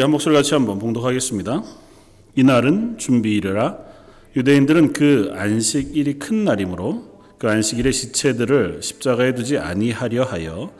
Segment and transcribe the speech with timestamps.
[0.00, 1.64] 한 목소리 같이 한번 봉독하겠습니다.
[2.36, 3.78] 이날은 준비일이라
[4.36, 10.72] 유대인들은 그 안식일이 큰 날이므로 그 안식일의 시체들을 십자가에 두지 아니하려 하여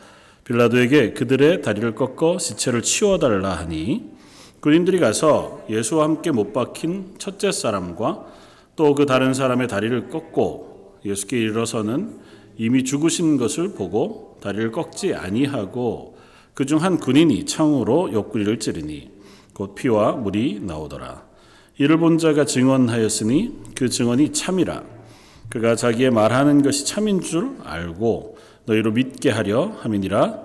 [0.45, 4.05] 빌라도에게 그들의 다리를 꺾어 시체를 치워달라 하니
[4.61, 8.25] 군인들이 가서 예수와 함께 못 박힌 첫째 사람과
[8.77, 12.19] 또 그 다른 사람의 다리를 꺾고 예수께 이르러서는
[12.57, 16.17] 이미 죽으신 것을 보고 다리를 꺾지 아니하고
[16.59, 19.08] 그중 한 군인이 창으로 옆구리를 찌르니
[19.59, 21.21] 곧 피와 물이 나오더라.
[21.79, 24.83] 이를 본 자가 증언하였으니 그 증언이 참이라.
[25.49, 30.39] 그가 자기의 말하는 것이 참인 줄 알고 너희로 믿게 하려 함이니라.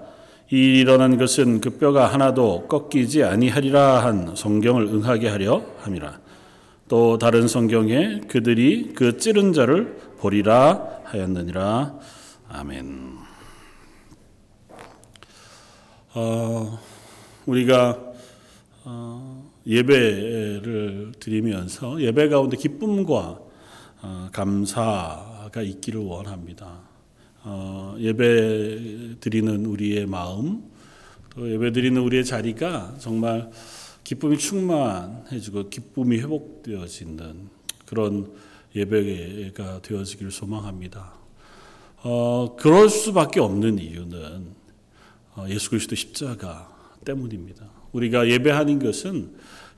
[0.51, 6.19] 이 일어난 것은 그 뼈가 하나도 꺾이지 아니하리라 한 성경을 응하게 하려 함이라.
[6.89, 11.95] 또 다른 성경에 그들이 그 찌른 자를 보리라 하였느니라.
[12.49, 13.15] 아멘.
[16.15, 16.81] 어,
[17.47, 18.14] 우리가 어,
[19.67, 23.41] 예배를 드리면서 예배 가운데 기쁨과
[24.03, 26.81] 어, 감사가 있기를 원합니다.
[27.43, 30.71] 어, 예배 드리는 우리의 마음,
[31.31, 33.51] 또 예배 드리는 우리의 자리가 정말
[34.03, 37.49] 기쁨이 충만해지고 기쁨이 회복되어지는
[37.87, 38.33] 그런
[38.77, 41.15] 예배가 되어지기를 소망합니다.
[42.03, 44.47] 어, 그럴 수밖에 없는 이유는
[45.37, 46.71] 어, 예수 그리스도 십자가
[47.05, 47.84] 때문입니다.
[47.95, 49.31] 우리가 예배하는 것은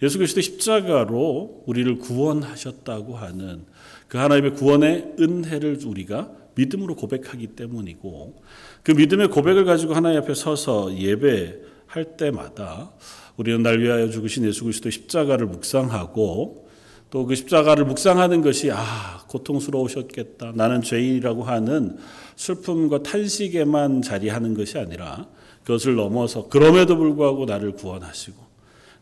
[0.03, 3.65] 예수 그리스도 십자가로 우리를 구원하셨다고 하는
[4.09, 8.43] 그 하나님의 구원의 은혜를 우리가 믿음으로 고백하기 때문이고
[8.83, 12.91] 그 믿음의 고백을 가지고 하나님 앞에 서서 예배할 때마다
[13.37, 16.67] 우리는 날 위하여 죽으신 예수 그리스도 십자가를 묵상하고
[17.11, 20.53] 또 그 십자가를 묵상하는 것이 아 고통스러우셨겠다.
[20.55, 21.97] 나는 죄인이라고 하는
[22.35, 25.27] 슬픔과 탄식에만 자리하는 것이 아니라
[25.67, 28.41] 그것을 넘어서 그럼에도 불구하고 나를 구원하시고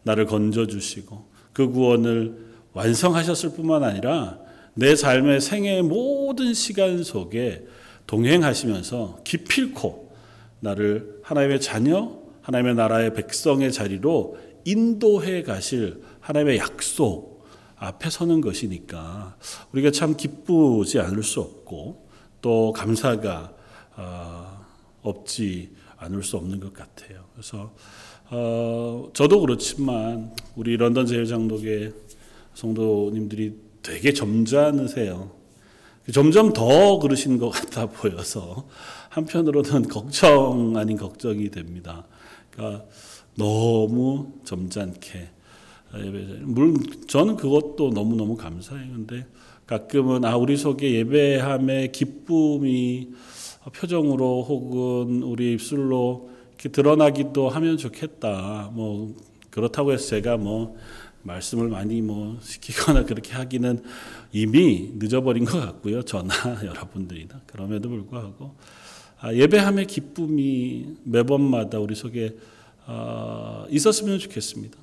[0.03, 4.39] 나를 건져 주시고 그 구원을 완성하셨을 뿐만 아니라
[4.73, 7.67] 내 삶의 생애의 모든 시간 속에
[8.07, 10.11] 동행하시면서 기필코
[10.61, 17.45] 나를 하나님의 자녀, 하나님의 나라의 백성의 자리로 인도해 가실 하나님의 약속
[17.77, 19.37] 앞에 서는 것이니까
[19.73, 22.09] 우리가 참 기쁘지 않을 수 없고
[22.41, 23.53] 또 감사가
[25.03, 27.25] 없지 않을 수 없는 것 같아요.
[27.35, 27.73] 그래서
[28.31, 31.93] 어, 저도 그렇지만 우리 런던 제일장독의
[32.55, 35.31] 성도님들이 되게 점잖으세요.
[36.13, 38.67] 점점 더 그러신 것 같아 보여서
[39.11, 42.07] 한편으로는 걱정 아닌 걱정이 됩니다.
[42.51, 42.85] 그러니까
[43.37, 45.31] 너무 점잖게
[46.43, 46.77] 물론
[47.07, 48.93] 저는 그것도 너무 너무 감사해요.
[48.93, 49.27] 근데
[49.67, 53.13] 가끔은 아 우리 속에 예배함의 기쁨이
[53.73, 58.71] 표정으로 혹은 우리 입술로 드러나기도 하면 좋겠다.
[58.73, 59.15] 뭐
[59.51, 60.77] 그렇다고 해서 제가 뭐
[61.23, 63.83] 말씀을 많이 뭐 시키거나 그렇게 하기는
[64.33, 66.03] 이미 늦어버린 것 같고요.
[66.03, 68.55] 저나 여러분들이나 그럼에도 불구하고
[69.21, 72.37] 아, 예배함의 기쁨이 매번마다 우리 속에
[72.87, 74.77] 어, 있었으면 좋겠습니다.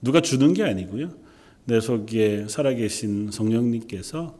[0.00, 1.10] 누가 주는 게 아니고요.
[1.64, 4.36] 내 속에 살아계신 성령님께서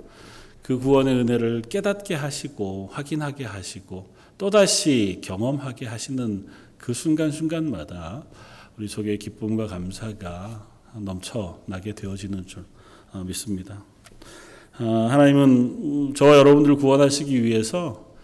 [0.64, 4.08] 그 구원의 은혜를 깨닫게 하시고 확인하게 하시고
[4.38, 6.46] 또다시 경험하게 하시는
[6.78, 8.24] 그 순간순간마다
[8.78, 12.64] 우리 속에 기쁨과 감사가 넘쳐나게 되어지는 줄
[13.12, 13.84] 어, 믿습니다.
[14.80, 18.14] 어, 하나님은 저와 여러분들 구원하시기 위해서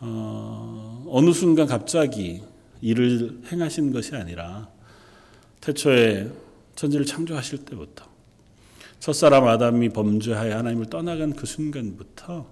[0.00, 2.42] 어, 어느 순간 갑자기
[2.80, 4.68] 일을 행하신 것이 아니라
[5.60, 6.28] 태초에
[6.74, 8.13] 천지를 창조하실 때부터
[9.04, 12.50] 첫사람 아담이 범죄하여 하나님을 떠나간 그 순간부터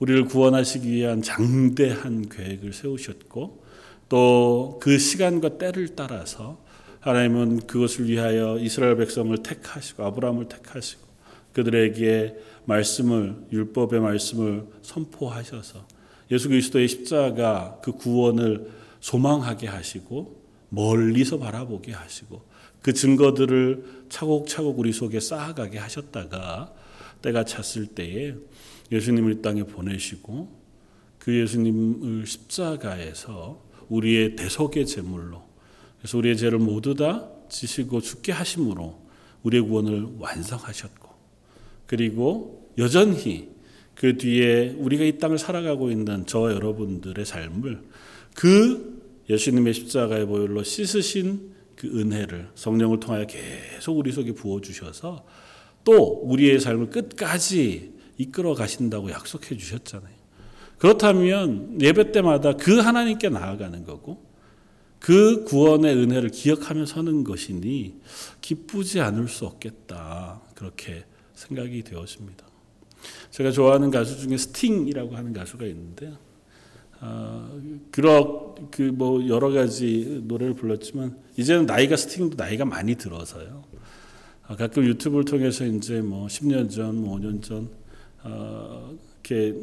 [0.00, 3.62] 우리를 구원하시기 위한 장대한 계획을 세우셨고
[4.08, 6.60] 또 그 시간과 때를 따라서
[6.98, 11.02] 하나님은 그것을 위하여 이스라엘 백성을 택하시고 아브라함을 택하시고
[11.52, 15.86] 그들에게 말씀을 율법의 말씀을 선포하셔서
[16.32, 22.55] 예수 그리스도의 십자가 그 구원을 소망하게 하시고 멀리서 바라보게 하시고
[22.86, 26.72] 그 증거들을 차곡차곡 우리 속에 쌓아가게 하셨다가
[27.20, 28.36] 때가 찼을 때에
[28.92, 30.48] 예수님을 이 땅에 보내시고
[31.18, 35.42] 그 예수님을 십자가에서 우리의 대속의 제물로
[35.98, 39.04] 그래서 우리의 죄를 모두 다 지시고 죽게 하심으로
[39.42, 41.08] 우리의 구원을 완성하셨고
[41.88, 43.48] 그리고 여전히
[43.96, 47.82] 그 뒤에 우리가 이 땅을 살아가고 있는 저와 여러분들의 삶을
[48.36, 55.24] 그 예수님의 십자가의 보혈로 씻으신 그 은혜를 성령을 통하여 계속 우리 속에 부어 주셔서
[55.84, 60.16] 또 우리의 삶을 끝까지 이끌어 가신다고 약속해 주셨잖아요.
[60.78, 64.24] 그렇다면 예배 때마다 그 하나님께 나아가는 거고
[64.98, 68.00] 그 구원의 은혜를 기억하며 서는 것이니
[68.40, 70.42] 기쁘지 않을 수 없겠다.
[70.54, 72.46] 그렇게 생각이 되었습니다.
[73.30, 76.14] 제가 좋아하는 가수 중에 스팅이라고 하는 가수가 있는데
[77.00, 77.60] 어,
[77.90, 83.64] 그러 그뭐 여러 가지 노래를 불렀지만 이제는 나이가 스팅도 나이가 많이 들어서요.
[84.48, 87.68] 어, 가끔 유튜브를 통해서 이제 뭐 10년 전, 뭐 5년 전
[88.24, 88.94] 어,
[89.24, 89.54] 이렇게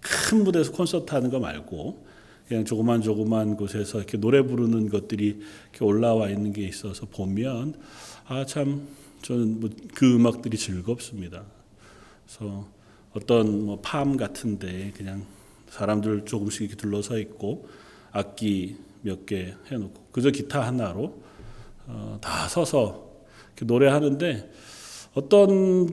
[0.00, 2.04] 큰 무대에서 콘서트 하는 거 말고
[2.48, 5.40] 그냥 조그만 조그만 곳에서 이렇게 노래 부르는 것들이
[5.70, 7.74] 이렇게 올라와 있는 게 있어서 보면
[8.26, 8.86] 아 참
[9.22, 11.44] 저는 뭐 그 음악들이 즐겁습니다.
[12.26, 12.66] 그래서
[13.12, 15.24] 어떤 뭐 팜 같은데 그냥
[15.72, 17.66] 사람들 조금씩 이렇게 둘러서 있고
[18.12, 21.14] 악기 몇 개 해놓고 그저 기타 하나로
[21.86, 23.10] 어, 다 서서
[23.62, 24.50] 노래하는데
[25.14, 25.88] 어떤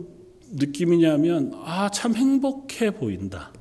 [0.51, 3.51] 느낌이냐면 아 참 행복해 보인다.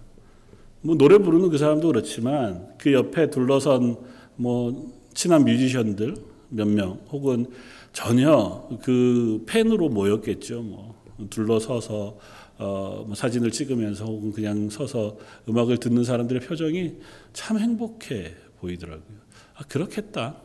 [0.81, 3.97] 뭐 노래 부르는 그 사람도 그렇지만 그 옆에 둘러선
[4.37, 6.15] 뭐 친한 뮤지션들
[6.51, 7.47] 몇 명 혹은
[7.93, 10.63] 전혀 그 팬으로 모였겠죠.
[10.63, 10.95] 뭐
[11.31, 12.19] 둘러서서
[12.59, 15.17] 어 뭐 사진을 찍으면서 혹은 그냥 서서
[15.49, 16.97] 음악을 듣는 사람들의 표정이
[17.33, 19.19] 참 행복해 보이더라고요.
[19.55, 20.37] 아 그렇겠다.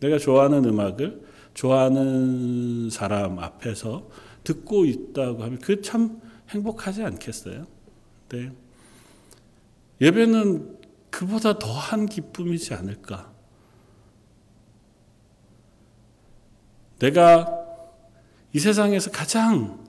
[0.00, 1.22] 내가 좋아하는 음악을
[1.54, 4.08] 좋아하는 사람 앞에서
[4.44, 6.20] 듣고 있다고 하면 그 참
[6.50, 7.66] 행복하지 않겠어요?
[8.28, 8.52] 네.
[10.00, 10.76] 예배는
[11.10, 13.32] 그보다 더한 기쁨이지 않을까?
[16.98, 17.64] 내가
[18.52, 19.85] 이 세상에서 가장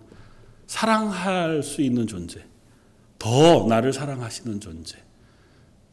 [0.67, 2.45] 사랑할 수 있는 존재,
[3.17, 4.97] 더 나를 사랑하시는 존재,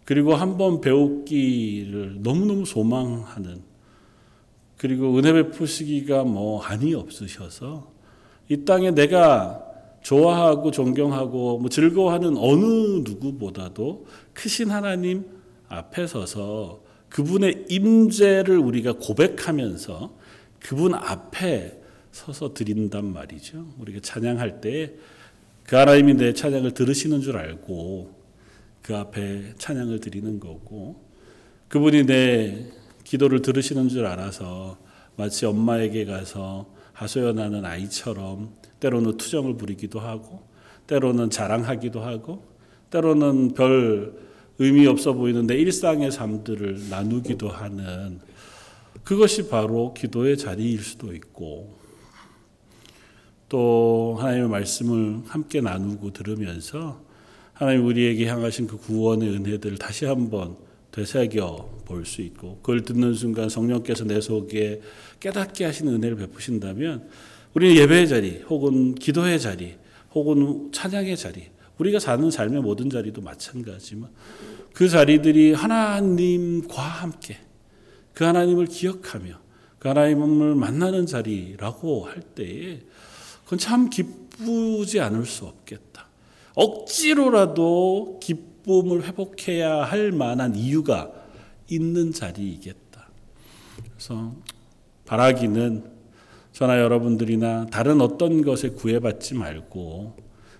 [0.05, 3.63] 그리고 한번 배우기를 너무너무 소망하는,
[4.77, 7.91] 그리고 은혜 베푸시기가 뭐 한이 없으셔서
[8.49, 9.65] 이 땅에 내가
[10.03, 15.25] 좋아하고 존경하고 뭐 즐거워하는 어느 누구보다도 크신 하나님
[15.69, 20.13] 앞에 서서 그분의 임재를 우리가 고백하면서
[20.61, 21.81] 그분 앞에
[22.15, 23.75] 서서 드린단 말이죠.
[23.79, 24.95] 우리가 찬양할 때
[25.67, 28.15] 그 하나님이 내 찬양을 들으시는 줄 알고
[28.83, 31.03] 그 앞에 찬양을 드리는 거고
[31.69, 32.67] 그분이 내
[33.05, 34.77] 기도를 들으시는 줄 알아서
[35.17, 40.43] 마치 엄마에게 가서 하소연하는 아이처럼 때로는 투정을 부리기도 하고
[40.87, 42.45] 때로는 자랑하기도 하고
[42.91, 44.13] 때로는 별
[44.59, 48.21] 의미 없어 보이는 내 일상의 삶들을 나누기도 하는
[49.03, 51.74] 그것이 바로 기도의 자리일 수도 있고
[53.49, 57.01] 또 하나님의 말씀을 함께 나누고 들으면서
[57.53, 60.57] 하나님 우리에게 향하신 그 구원의 은혜들을 다시 한번
[60.91, 64.81] 되새겨 볼 수 있고 그걸 듣는 순간 성령께서 내 속에
[65.21, 67.09] 깨닫게 하시는 은혜를 베푸신다면
[67.55, 69.75] 우리는 예배의 자리 혹은 기도의 자리
[70.15, 71.49] 혹은 찬양의 자리
[71.79, 74.11] 우리가 사는 삶의 모든 자리도 마찬가지지만
[74.73, 77.39] 그 자리들이 하나님과 함께
[78.13, 79.39] 그 하나님을 기억하며
[79.79, 82.81] 그 하나님을 만나는 자리라고 할 때에
[83.45, 86.09] 그건 참 기쁘지 않을 수 없겠다.
[86.55, 91.13] 억지로라도 기쁨을 회복해야 할 만한 이유가
[91.69, 93.09] 있는 자리이겠다.
[93.93, 94.35] 그래서
[95.07, 95.93] 바라기는
[96.53, 100.17] 저나 여러분들이나 다른 어떤 것에 구애받지 말고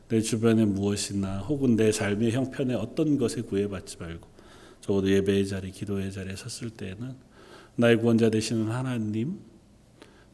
[0.09, 4.29] 내 주변에 무엇이나 혹은 내 삶의 형편에 어떤 것에 구애받지 말고
[4.81, 7.15] 적어도 예배의 자리, 기도의 자리에 섰을 때에는
[7.77, 9.39] 나의 구원자 되시는 하나님,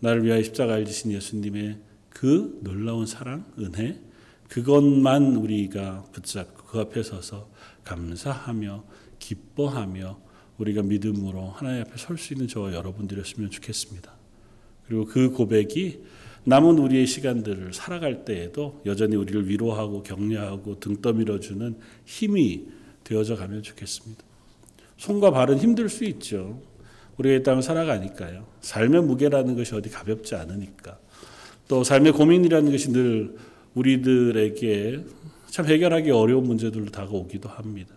[0.01, 1.79] 나를 위하여 십자가를 지신 예수님의
[2.11, 4.01] 그 놀라운 사랑, 은혜,
[4.49, 7.49] 그것만 우리가 붙잡고 그 앞에 서서
[7.85, 8.85] 감사하며
[9.19, 10.21] 기뻐하며
[10.59, 14.13] 우리가 믿음으로 하나님 앞에 설 수 있는 저와 여러분들이었으면 좋겠습니다.
[14.87, 16.03] 그리고 그 고백이
[16.45, 22.67] 남은 우리의 시간들을 살아갈 때에도 여전히 우리를 위로하고 격려하고 등 떠밀어주는 힘이
[23.05, 24.23] 되어져 가면 좋겠습니다.
[24.97, 26.63] 손과 발은 힘들 수 있죠.
[27.19, 28.47] 우리가 이 땅을 살아가니까요.
[28.61, 30.99] 삶의 무게라는 것이 어디 가볍지 않으니까.
[31.71, 33.37] 또 삶의 고민이라는 것이 늘
[33.75, 35.05] 우리들에게
[35.47, 37.95] 참 해결하기 어려운 문제들로 다가오기도 합니다.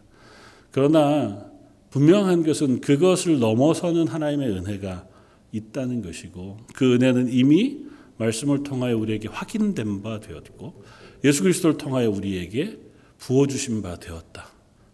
[0.70, 1.50] 그러나
[1.90, 5.08] 분명한 것은 그것을 넘어서는 하나님의 은혜가
[5.52, 7.80] 있다는 것이고 그 은혜는 이미
[8.18, 10.84] 말씀을 통하여 우리에게 확인된 바 되었고
[11.24, 12.78] 예수 그리스도를 통하여 우리에게
[13.18, 14.50] 부어 주신 바 되었다.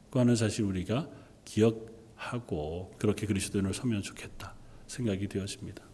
[0.09, 1.09] 그 하는 사실 우리가
[1.43, 4.53] 기억하고 그렇게 그리스도인을 서면 좋겠다
[4.87, 5.88] 생각이 되어집니다.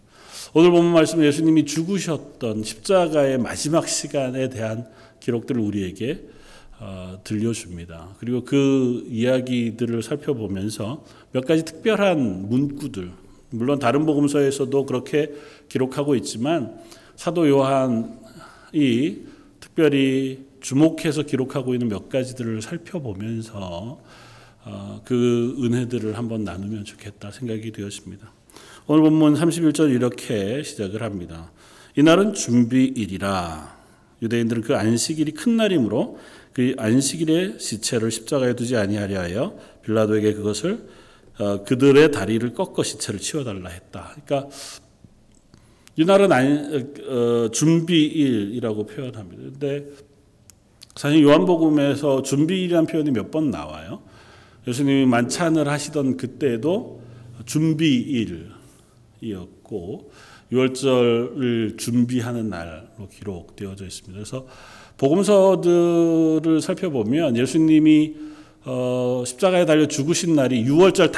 [0.53, 4.87] 오늘 보면 말씀 예수님이 죽으셨던 십자가의 마지막 시간에 대한
[5.19, 6.21] 기록들을 우리에게
[6.79, 8.15] 어, 들려줍니다.
[8.19, 13.11] 그리고 그 이야기들을 살펴보면서 몇 가지 특별한 문구들
[13.51, 15.31] 물론 다른 복음서에서도 그렇게
[15.69, 16.77] 기록하고 있지만
[17.15, 19.25] 사도 요한이
[19.59, 23.99] 특별히 주목해서 기록하고 있는 몇 가지들을 살펴보면서
[24.65, 28.34] 어, 그 은혜들을 한번 나누면 좋겠다 생각이 되었습니다.
[28.87, 31.51] 오늘 본문 31절 이렇게 시작을 합니다.
[31.95, 33.75] 이날은 준비일이라
[34.21, 36.19] 유대인들은 그 안식일이 큰 날이므로
[36.53, 40.87] 그 안식일에 시체를 십자가에 두지 아니하려 하여 빌라도에게 그것을
[41.39, 44.15] 어, 그들의 다리를 꺾어 시체를 치워달라 했다.
[44.23, 44.55] 그러니까
[45.97, 49.41] 이날은 안, 어, 준비일이라고 표현합니다.
[49.41, 49.85] 근데
[50.95, 54.03] 사실 요한복음에서 준비일이라는 표현이 몇 번 나와요.
[54.67, 57.01] 예수님이 만찬을 하시던 그때도
[57.45, 58.54] 준비일
[59.29, 60.11] 이었고
[60.51, 64.13] 유월절을 준비하는 날로 기록되어져 있습니다.
[64.13, 64.47] 그래서
[64.97, 68.15] 복음서들을 살펴보면 예수님이
[68.65, 71.11] 어, 십자가에 달려 죽으신 날이 유월절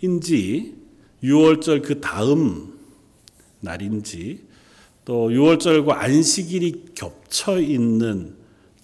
[0.00, 0.74] 당일인지
[1.22, 2.74] 유월절 그 다음
[3.60, 4.40] 날인지
[5.04, 8.34] 또 유월절과 안식일이 겹쳐 있는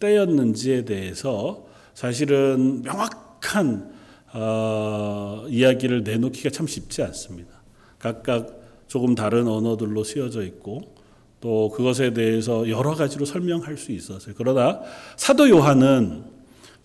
[0.01, 4.00] 때였는지에 대해서 사실은 명확한
[4.33, 7.51] 어, 이야기를 내놓기가 참 쉽지 않습니다.
[7.99, 10.95] 각각 조금 다른 언어들로 쓰여져 있고
[11.41, 14.35] 또 그것에 대해서 여러 가지로 설명할 수 있었어요.
[14.37, 14.81] 그러나
[15.17, 16.25] 사도 요한은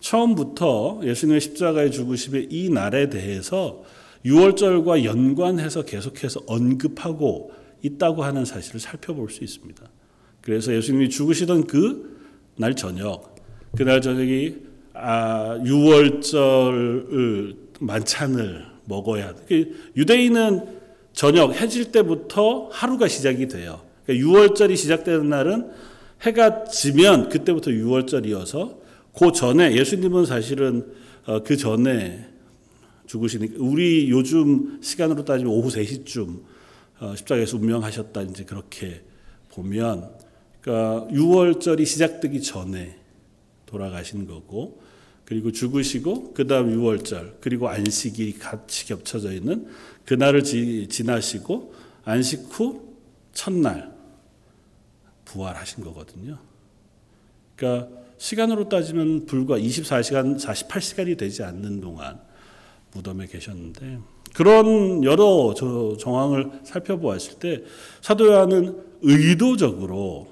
[0.00, 3.82] 처음부터 예수님의 십자가의 죽으심의 이 날에 대해서
[4.24, 9.82] 유월절과 연관해서 계속해서 언급하고 있다고 하는 사실을 살펴볼 수 있습니다.
[10.40, 12.16] 그래서 예수님이 죽으시던 그
[12.56, 13.36] 날 저녁,
[13.76, 14.54] 그날 저녁이
[14.98, 19.66] 아, 유월절 만찬을 먹어야 돼.
[19.96, 20.76] 유대인은
[21.12, 23.82] 저녁 해질 때부터 하루가 시작이 돼요.
[24.04, 25.70] 그러니까 6월절이 시작되는 날은
[26.22, 28.76] 해가 지면 그때부터 6월절이어서
[29.18, 30.92] 그 전에 예수님은 사실은
[31.26, 32.26] 어, 그 전에
[33.06, 36.40] 죽으시니까 우리 요즘 시간으로 따지면 오후 3시쯤
[37.00, 39.02] 어, 십자가에서 운명하셨다 이제 그렇게
[39.50, 40.10] 보면
[40.60, 42.96] 그러니까 6월절이 시작되기 전에
[43.66, 44.80] 돌아가신 거고
[45.26, 49.66] 그리고 죽으시고 그다음 6월절 그리고 안식일이 같이 겹쳐져 있는
[50.04, 52.94] 그날을 지, 지나시고 안식 후
[53.34, 53.92] 첫날
[55.24, 56.38] 부활하신 거거든요.
[57.56, 62.20] 그러니까 시간으로 따지면 불과 24시간 48시간이 되지 않는 동안
[62.92, 63.98] 무덤에 계셨는데
[64.32, 65.54] 그런 여러
[65.98, 67.64] 정황을 살펴보았을 때
[68.00, 70.28] 사도 요한은 의도적으로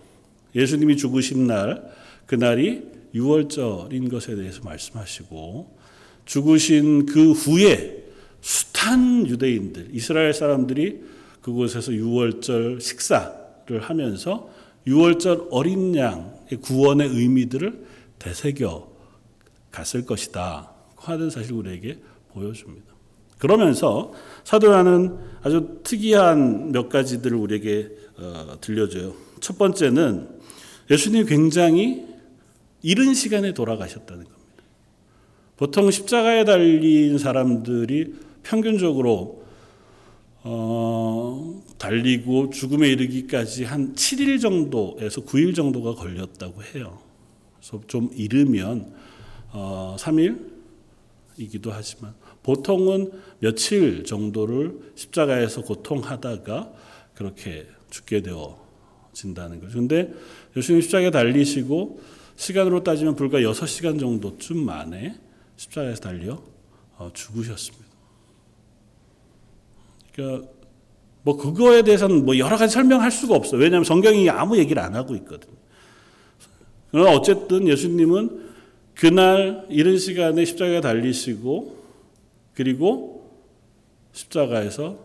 [0.55, 1.93] 예수님이 죽으신 날
[2.27, 5.78] 그날이 6월절인 것에 대해서 말씀하시고
[6.25, 8.04] 죽으신 그 후에
[8.40, 11.02] 숱한 유대인들 이스라엘 사람들이
[11.40, 14.50] 그곳에서 6월절 식사를 하면서
[14.87, 17.85] 6월절 어린 양의 구원의 의미들을
[18.18, 18.88] 되새겨
[19.71, 21.99] 갔을 것이다 하는 사실 우리에게
[22.33, 22.94] 보여줍니다.
[23.38, 24.12] 그러면서
[24.44, 29.14] 사도 요한은 아주 특이한 몇 가지들을 우리에게 어, 들려줘요.
[29.40, 30.28] 첫 번째는
[30.90, 32.13] 예수님이 굉장히
[32.85, 34.45] 이른 시간에 돌아가셨다는 겁니다.
[35.57, 39.43] 보통 십자가에 달린 사람들이 평균적으로
[40.43, 46.99] 어, 달리고 죽음에 이르기까지 한 7일 정도에서 9일 정도가 걸렸다고 해요.
[47.57, 48.93] 그래서 좀 이르면
[49.53, 52.12] 어, 3일이기도 하지만
[52.43, 56.71] 보통은 며칠 정도를 십자가에서 고통하다가
[57.14, 59.79] 그렇게 죽게 되어진다는 거죠.
[59.79, 60.12] 근데
[60.55, 65.19] 예수님 십자가에 달리시고 시간으로 따지면 불과 6시간 정도쯤 만에
[65.57, 66.43] 십자가에서 달려
[66.97, 67.85] 어, 죽으셨습니다.
[70.12, 70.49] 그러니까
[71.23, 73.57] 뭐 그거에 대해서는 뭐 여러 가지 설명할 수가 없어.
[73.57, 75.55] 왜냐하면 성경이 아무 얘기를 안 하고 있거든요.
[76.91, 78.53] 그러나 어쨌든 예수님은
[78.95, 81.83] 그날 이른 시간에 십자가에 달리시고
[82.55, 83.33] 그리고
[84.12, 84.99] 십자가에서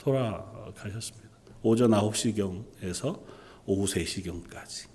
[0.00, 1.30] 돌아가셨습니다.
[1.62, 3.20] 오전 9시경에서
[3.64, 4.89] 오후 3시경까지.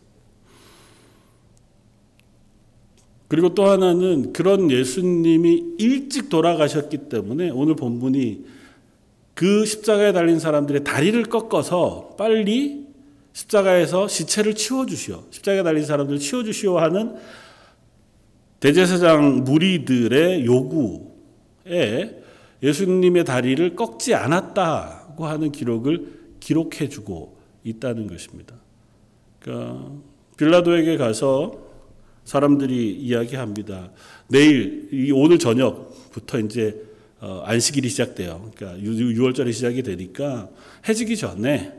[3.28, 8.46] 그리고 또 하나는 그런 예수님이 일찍 돌아가셨기 때문에 오늘 본문이
[9.34, 12.86] 그 십자가에 달린 사람들의 다리를 꺾어서 빨리
[13.34, 15.24] 십자가에서 시체를 치워주시오.
[15.32, 17.16] 십자가에 달린 사람들을 치워주시오 하는
[18.60, 22.22] 대제사장 무리들의 요구에
[22.64, 28.56] 예수님의 다리를 꺾지 않았다고 하는 기록을 기록해주고 있다는 것입니다.
[29.40, 29.92] 그러니까
[30.38, 31.65] 빌라도에게 가서
[32.26, 33.92] 사람들이 이야기합니다.
[34.28, 36.76] 내일 이 오늘 저녁부터 이제
[37.22, 38.52] 어, 안식일이 시작돼요.
[38.56, 40.50] 그러니까 6월절이 시작이 되니까
[40.88, 41.74] 해지기 전에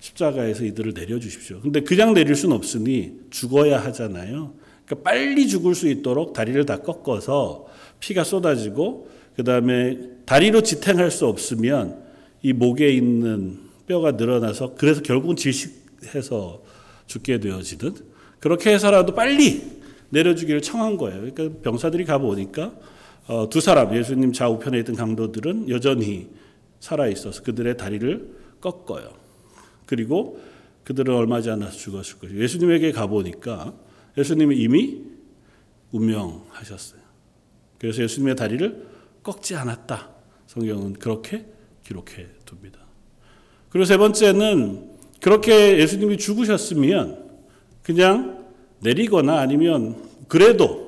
[0.00, 1.60] 십자가에서 이들을 내려 주십시오.
[1.60, 4.52] 근데 그냥 내릴 수는 없으니 죽어야 하잖아요.
[4.84, 7.66] 그러니까 빨리 죽을 수 있도록 다리를 다 꺾어서
[8.00, 12.02] 피가 쏟아지고 그 다음에 다리로 지탱할 수 없으면
[12.42, 16.62] 이 목에 있는 뼈가 늘어나서 그래서 결국은 질식해서
[17.06, 17.94] 죽게 되어지는
[18.38, 19.62] 그렇게 해서라도 빨리
[20.10, 21.20] 내려주기를 청한 거예요.
[21.20, 22.72] 그러니까 병사들이 가보니까
[23.26, 26.28] 어, 두 사람 예수님 좌우편에 있던 강도들은 여전히
[26.80, 29.10] 살아 있어서 그들의 다리를 꺾어요.
[29.86, 30.40] 그리고
[30.84, 33.72] 그들은 얼마 지 않아서 죽었을 것이고 예수님에게 가보니까
[34.18, 35.02] 예수님이 이미
[35.92, 37.00] 운명하셨어요.
[37.78, 38.86] 그래서 예수님의 다리를
[39.22, 40.10] 꺾지 않았다.
[40.46, 41.46] 성경은 그렇게
[41.84, 42.80] 기록해 둡니다.
[43.70, 47.30] 그리고 세 번째는 그렇게 예수님이 죽으셨으면
[47.82, 48.43] 그냥
[48.84, 49.96] 내리거나 아니면
[50.28, 50.84] 그래도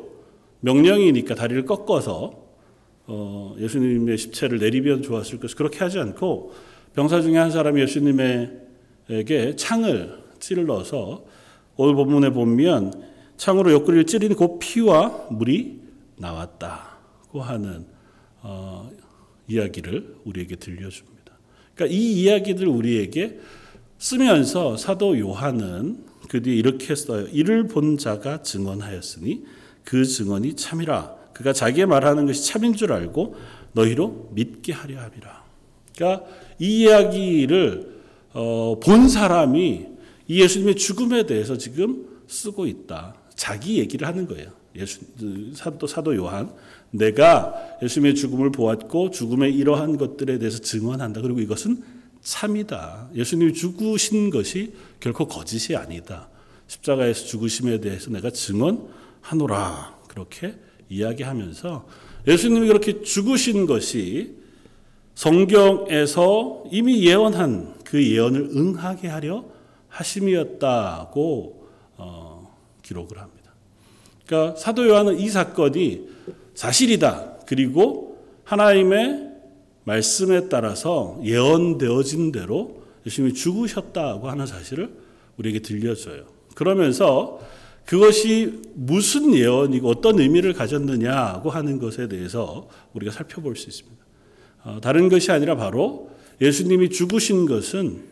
[0.60, 2.46] 명령이니까 다리를 꺾어서
[3.06, 6.52] 어, 예수님의 십체를 내리면 좋았을 것을 그렇게 하지 않고
[6.94, 11.24] 병사 중에 한 사람이 예수님에게 창을 찔러서
[11.76, 12.92] 오늘 본문에 보면
[13.36, 15.80] 창으로 옆구리를 찌르니 그 피와 물이
[16.16, 17.86] 나왔다고 하는
[18.42, 18.90] 어,
[19.48, 21.32] 이야기를 우리에게 들려줍니다.
[21.74, 23.38] 그러니까 이 이야기들 우리에게
[23.98, 27.26] 쓰면서 사도 요한은 그 뒤에 이렇게 써요.
[27.32, 29.44] 이를 본 자가 증언하였으니
[29.84, 31.14] 그 증언이 참이라.
[31.32, 33.36] 그가 자기의 말하는 것이 참인 줄 알고
[33.72, 35.44] 너희로 믿게 하려 함이라.
[35.94, 36.26] 그러니까
[36.58, 37.96] 이 이야기를
[38.32, 39.86] 어, 본 사람이
[40.28, 43.14] 이 예수님의 죽음에 대해서 지금 쓰고 있다.
[43.34, 44.50] 자기 얘기를 하는 거예요.
[44.76, 45.00] 예수,
[45.54, 46.50] 사도, 사도 요한.
[46.90, 51.20] 내가 예수님의 죽음을 보았고 죽음의 이러한 것들에 대해서 증언한다.
[51.20, 51.82] 그리고 이것은
[52.26, 53.10] 참이다.
[53.14, 56.28] 예수님이 죽으신 것이 결코 거짓이 아니다.
[56.66, 59.96] 십자가에서 죽으심에 대해서 내가 증언하노라.
[60.08, 60.56] 그렇게
[60.88, 61.86] 이야기하면서
[62.26, 64.34] 예수님이 그렇게 죽으신 것이
[65.14, 69.44] 성경에서 이미 예언한 그 예언을 응하게 하려
[69.88, 73.52] 하심이었다고 어, 기록을 합니다.
[74.26, 76.08] 그러니까 사도 요한은 이 사건이
[76.54, 77.36] 사실이다.
[77.46, 79.35] 그리고 하나님의
[79.86, 84.90] 말씀에 따라서 예언되어진 대로 예수님이 죽으셨다고 하는 사실을
[85.38, 86.24] 우리에게 들려줘요.
[86.54, 87.40] 그러면서
[87.84, 94.04] 그것이 무슨 예언이고 어떤 의미를 가졌느냐고 하는 것에 대해서 우리가 살펴볼 수 있습니다.
[94.64, 98.02] 어, 다른 것이 아니라 바로 예수님이 죽으신 것은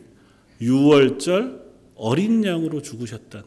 [0.61, 1.61] 유월절
[1.95, 3.45] 어린 양으로 죽으셨다는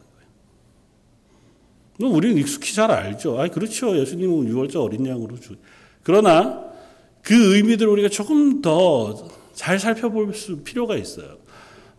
[1.97, 2.13] 거예요.
[2.13, 3.41] 우리는 익숙히 잘 알죠.
[3.41, 3.97] 아, 그렇죠.
[3.97, 5.57] 예수님은 유월절 어린 양으로 죽.
[6.03, 6.68] 그러나
[7.21, 11.35] 그 의미들을 우리가 조금 더 잘 살펴볼 수 필요가 있어요.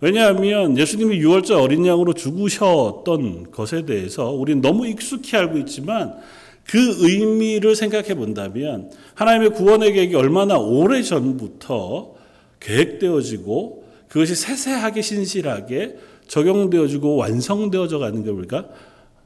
[0.00, 6.14] 왜냐하면 예수님이 유월절 어린 양으로 죽으셨던 것에 대해서 우리는 너무 익숙히 알고 있지만
[6.66, 12.14] 그 의미를 생각해 본다면 하나님의 구원의 계획이 얼마나 오래 전부터
[12.60, 18.70] 계획되어지고 그것이 세세하게 신실하게 적용되어지고 완성되어져 가는 걸 우리가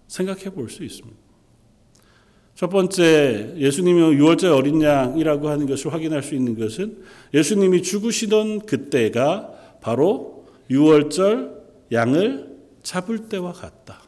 [0.08, 1.23] 생각해 볼 수 있습니다.
[2.54, 6.98] 첫 번째 예수님이 6월절 어린 양이라고 하는 것을 확인할 수 있는 것은
[7.32, 11.52] 예수님이 죽으시던 그때가 바로 6월절
[11.90, 14.02] 양을 잡을 때와 같다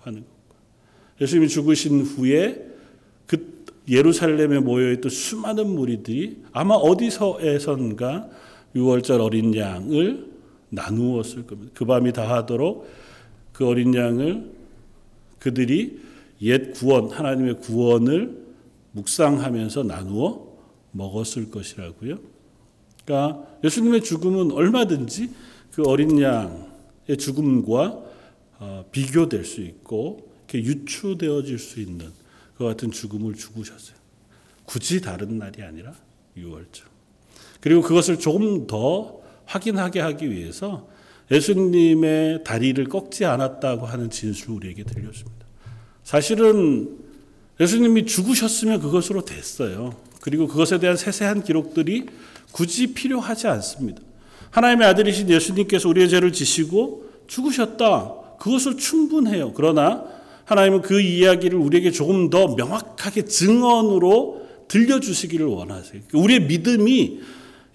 [0.00, 0.26] 하는 것.
[1.20, 2.66] 예수님이 죽으신 후에
[3.26, 8.28] 그 예루살렘에 모여있던 수많은 무리들이 아마 어디서에선가
[8.74, 10.26] 6월절 어린 양을
[10.70, 11.70] 나누었을 겁니다.
[11.74, 12.88] 그 밤이 다하도록
[13.52, 14.50] 그 어린 양을
[15.38, 16.00] 그들이
[16.42, 18.44] 옛 구원, 하나님의 구원을
[18.92, 20.46] 묵상하면서 나누어
[20.92, 22.18] 먹었을 것이라고요.
[23.04, 25.30] 그러니까 예수님의 죽음은 얼마든지
[25.72, 28.04] 그 어린 양의 죽음과
[28.60, 32.12] 어, 비교될 수 있고 유추되어질 수 있는
[32.56, 33.96] 그 같은 죽음을 죽으셨어요.
[34.64, 35.92] 굳이 다른 날이 아니라
[36.36, 36.82] 6월절.
[37.60, 40.88] 그리고 그것을 조금 더 확인하게 하기 위해서
[41.30, 45.43] 예수님의 다리를 꺾지 않았다고 하는 진술을 우리에게 들려줍니다.
[46.04, 46.98] 사실은
[47.58, 49.96] 예수님이 죽으셨으면 그것으로 됐어요.
[50.20, 52.06] 그리고 그것에 대한 세세한 기록들이
[52.52, 54.00] 굳이 필요하지 않습니다.
[54.50, 58.14] 하나님의 아들이신 예수님께서 우리의 죄를 지시고 죽으셨다.
[58.38, 59.52] 그것을 충분해요.
[59.54, 60.04] 그러나
[60.44, 66.02] 하나님은 그 이야기를 우리에게 조금 더 명확하게 증언으로 들려주시기를 원하세요.
[66.12, 67.20] 우리의 믿음이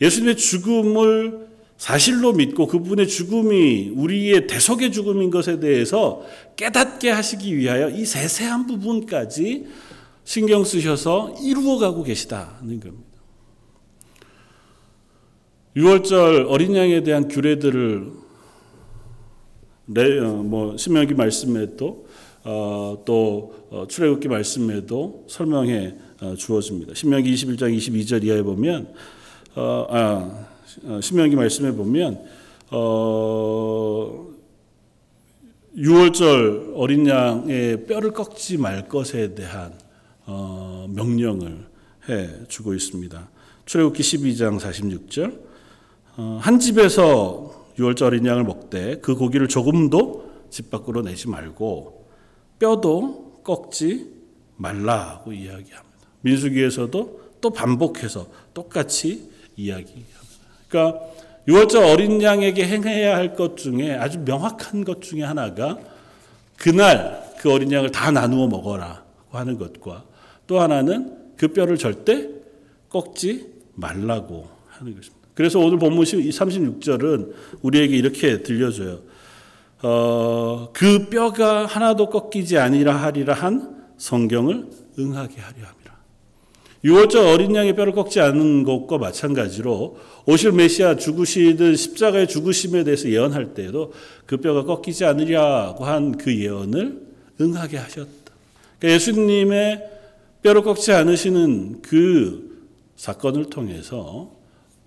[0.01, 1.48] 예수님의 죽음을
[1.79, 6.21] 사실로 믿고 그분의 죽음이 우리의 대속의 죽음인 것에 대해서
[6.57, 9.65] 깨닫게 하시기 위하여 이 세세한 부분까지
[10.25, 13.09] 신경 쓰셔서 이루어가고 계시다는 겁니다.
[15.77, 18.11] 6월절 어린 양에 대한 규례들을
[19.97, 22.07] 어, 뭐 신명기 말씀에도
[22.43, 26.93] 어, 또 어, 출애굽기 말씀에도 설명해 어, 주어집니다.
[26.93, 28.93] 신명기 21장 22절 이하에 보면
[29.55, 30.49] 어, 아, 어,
[31.01, 32.23] 신명기 말씀에 보면
[32.71, 34.27] 어,
[35.75, 39.73] 6월절 어린 양의 뼈를 꺾지 말 것에 대한
[40.25, 41.67] 어, 명령을
[42.09, 43.29] 해 주고 있습니다.
[43.65, 45.39] 출애굽기 12장 46절
[46.17, 52.07] 어, 한 집에서 6월절 어린 양을 먹되 그 고기를 조금도 집 밖으로 내지 말고
[52.59, 54.19] 뼈도 꺾지
[54.57, 55.87] 말라고 이야기합니다.
[56.21, 60.18] 민수기에서도 또 반복해서 똑같이 이야기합니다.
[60.69, 61.01] 그러니까
[61.47, 65.77] 유월절 어린 양에게 행해야 할 것 중에 아주 명확한 것 중에 하나가
[66.58, 70.03] 그날 그 어린 양을 다 나누어 먹어라 하는 것과
[70.47, 72.29] 또 하나는 그 뼈를 절대
[72.89, 75.19] 꺾지 말라고 하는 것입니다.
[75.34, 78.99] 그래서 오늘 본문 36절은 우리에게 이렇게 들려줘요.
[79.82, 85.78] 어, 그 뼈가 하나도 꺾이지 아니라 하리라 한 성경을 응하게 하려 합니다.
[86.83, 93.53] 유월절 어린 양의 뼈를 꺾지 않은 것과 마찬가지로 오실 메시아 죽으시듯 십자가의 죽으심에 대해서 예언할
[93.53, 93.91] 때에도
[94.25, 97.01] 그 뼈가 꺾이지 않으려고 한 그 예언을
[97.41, 98.09] 응하게 하셨다.
[98.79, 99.83] 그러니까 예수님의
[100.41, 102.65] 뼈를 꺾지 않으시는 그
[102.95, 104.31] 사건을 통해서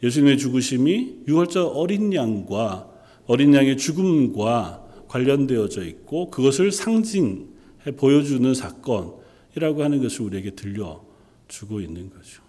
[0.03, 2.89] 예수님의 죽으심이 유월절 어린 양과
[3.27, 11.03] 어린 양의 죽음과 관련되어져 있고 그것을 상징해 보여주는 사건이라고 하는 것을 우리에게 들려
[11.53, 12.43] 주고 있는 거죠.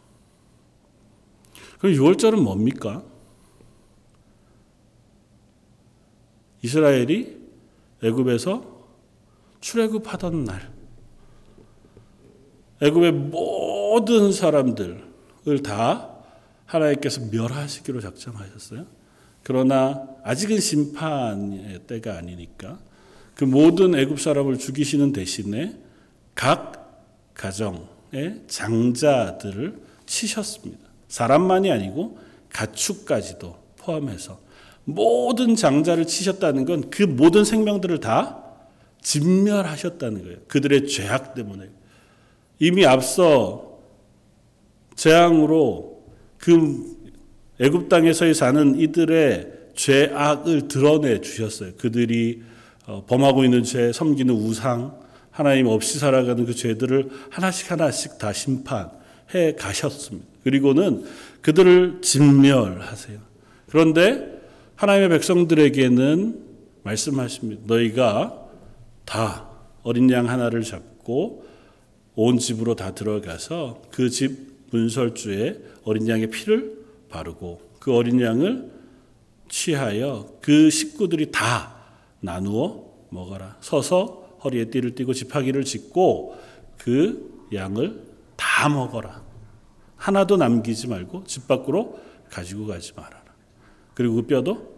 [1.77, 3.03] 그럼 유월절은 뭡니까?
[6.61, 7.37] 이스라엘이
[8.01, 8.87] 애굽에서
[9.59, 10.71] 출애굽하던 날
[12.81, 15.03] 애굽의 모든 사람들을
[15.65, 16.09] 다
[16.65, 18.85] 하나님께서 멸하시기로 작정하셨어요.
[19.43, 22.79] 그러나 아직은 심판의 때가 아니니까
[23.35, 25.77] 그 모든 애굽 사람을 죽이시는 대신에
[26.35, 27.92] 각 가정의
[28.47, 30.81] 장자들을 치셨습니다.
[31.07, 32.17] 사람만이 아니고
[32.49, 34.39] 가축까지도 포함해서
[34.85, 38.43] 모든 장자를 치셨다는 건 그 모든 생명들을 다
[39.01, 40.37] 진멸하셨다는 거예요.
[40.47, 41.69] 그들의 죄악 때문에.
[42.59, 43.79] 이미 앞서
[44.95, 46.03] 재앙으로
[46.37, 46.97] 그
[47.59, 51.73] 애굽 땅에서 사는 이들의 죄악을 드러내 주셨어요.
[51.77, 52.41] 그들이
[52.85, 54.97] 어, 범하고 있는 죄, 섬기는 우상,
[55.33, 60.27] 하나님 없이 살아가는 그 죄들을 하나씩 하나씩 다 심판해 가셨습니다.
[60.43, 61.03] 그리고는
[61.41, 63.19] 그들을 진멸하세요.
[63.69, 64.41] 그런데
[64.75, 66.43] 하나님의 백성들에게는
[66.83, 67.63] 말씀하십니다.
[67.65, 68.47] 너희가
[69.05, 69.49] 다
[69.81, 71.45] 어린 양 하나를 잡고
[72.15, 76.77] 온 집으로 다 들어가서 그 집 문설주에 어린 양의 피를
[77.09, 78.71] 바르고 그 어린 양을
[79.49, 81.75] 취하여 그 식구들이 다
[82.19, 83.57] 나누어 먹어라.
[83.61, 86.37] 서서 허리에 띠를 띠고 지팡이를 짚고
[86.77, 88.03] 그 양을
[88.35, 89.23] 다 먹어라.
[89.95, 93.23] 하나도 남기지 말고 집 밖으로 가지고 가지 말아라.
[93.93, 94.73] 그리고 그 뼈도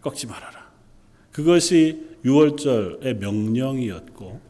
[0.00, 0.70] 꺾지 말아라.
[1.30, 4.40] 그것이 유월절의 명령이었고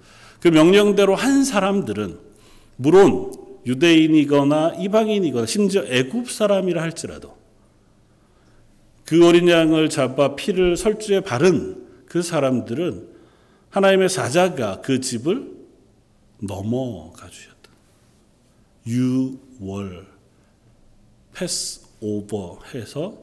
[0.41, 2.19] 그 명령대로 한 사람들은
[2.77, 3.33] 물론
[3.65, 7.37] 유대인이거나 이방인이거나 심지어 애굽 사람이라 할지라도
[9.05, 13.12] 그 어린 양을 잡아 피를 설주에 바른 그 사람들은
[13.73, 15.51] 하나님의 사자가 그 집을
[16.41, 17.71] 넘어가 주셨다.
[18.87, 20.07] 유월
[21.33, 23.17] 패스 오버 해서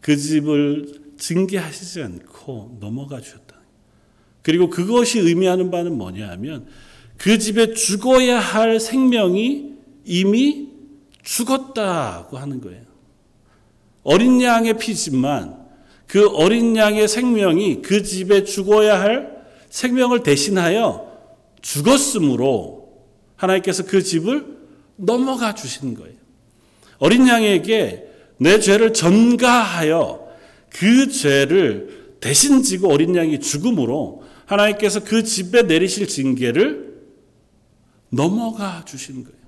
[0.00, 3.56] 그 집을 징계하시지 않고 넘어가 주셨다.
[4.42, 6.68] 그리고 그것이 의미하는 바는 뭐냐 하면
[7.16, 10.68] 그 집에 죽어야 할 생명이 이미
[11.24, 12.82] 죽었다고 하는 거예요.
[14.04, 15.58] 어린 양의 피지만
[16.06, 19.37] 그 어린 양의 생명이 그 집에 죽어야 할
[19.70, 21.08] 생명을 대신하여
[21.60, 22.88] 죽었으므로
[23.36, 24.58] 하나님께서 그 집을
[24.96, 26.16] 넘어가 주신 거예요.
[26.98, 28.06] 어린 양에게
[28.38, 30.28] 내 죄를 전가하여
[30.70, 36.88] 그 죄를 대신 지고 어린 양이 죽음으로 하나님께서 그 집에 내리실 징계를
[38.10, 39.38] 넘어가 주신 거예요.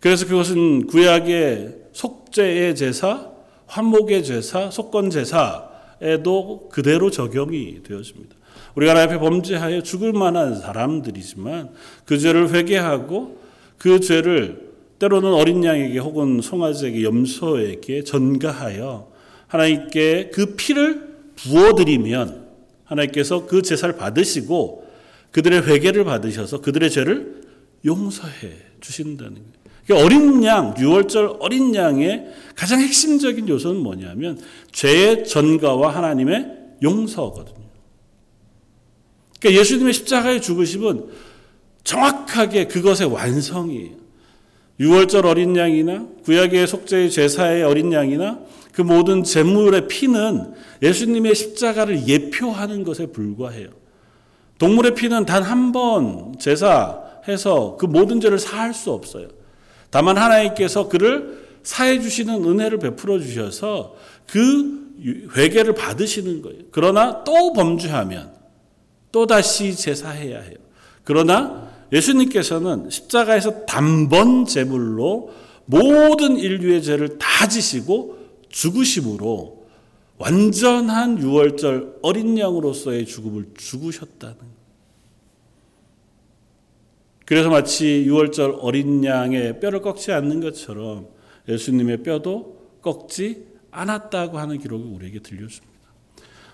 [0.00, 3.30] 그래서 그것은 구약의 속죄의 제사,
[3.66, 8.36] 환목의 제사, 속건 제사에도 그대로 적용이 되었습니다.
[8.74, 11.70] 우리가 하나님 앞에 범죄하여 죽을 만한 사람들이지만
[12.04, 13.38] 그 죄를 회개하고
[13.78, 19.10] 그 죄를 때로는 어린 양에게 혹은 송아지에게 염소에게 전가하여
[19.48, 22.46] 하나님께 그 피를 부어드리면
[22.84, 24.86] 하나님께서 그 제사를 받으시고
[25.32, 27.42] 그들의 회개를 받으셔서 그들의 죄를
[27.84, 29.62] 용서해 주신다는 거예요.
[29.86, 36.46] 그러니까 어린 양, 6월절 어린 양의 가장 핵심적인 요소는 뭐냐면 죄의 전가와 하나님의
[36.82, 37.61] 용서거든요.
[39.42, 41.06] 그러니까 예수님의 십자가의 죽으심은
[41.82, 43.96] 정확하게 그것의 완성이에요.
[44.80, 48.38] 6월절 어린 양이나 구약의 속죄의 제사의 어린 양이나
[48.72, 53.68] 그 모든 제물의 피는 예수님의 십자가를 예표하는 것에 불과해요.
[54.58, 59.28] 동물의 피는 단 한 번 제사해서 그 모든 죄를 사할 수 없어요.
[59.90, 63.96] 다만 하나님께서 그를 사해 주시는 은혜를 베풀어 주셔서
[64.30, 66.60] 그 회개를 받으시는 거예요.
[66.70, 68.41] 그러나 또 범죄하면
[69.12, 70.56] 또 다시 제사해야 해요.
[71.04, 75.32] 그러나 예수님께서는 십자가에서 단번 제물로
[75.66, 79.66] 모든 인류의 죄를 다 지시고 죽으심으로
[80.18, 84.36] 완전한 유월절 어린 양으로서의 죽음을 죽으셨다는.
[87.26, 91.08] 그래서 마치 유월절 어린 양의 뼈를 꺾지 않는 것처럼
[91.48, 95.71] 예수님의 뼈도 꺾지 않았다고 하는 기록이 우리에게 들려줍니다.